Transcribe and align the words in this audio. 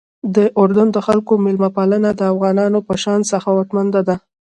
د 0.35 0.37
اردن 0.59 0.87
د 0.91 0.97
خلکو 1.07 1.33
میلمه 1.45 1.69
پالنه 1.77 2.09
د 2.15 2.21
افغانانو 2.31 2.79
په 2.87 2.93
شان 3.03 3.19
سخاوتمندانه 3.31 4.01
ده. 4.07 4.15